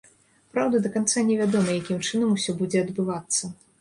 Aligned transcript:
Праўда, 0.53 0.79
да 0.85 0.91
канца 0.95 1.23
не 1.29 1.37
вядома, 1.41 1.75
якім 1.81 1.99
чынам 2.07 2.33
усё 2.39 2.57
будзе 2.63 2.83
адбывацца. 2.87 3.43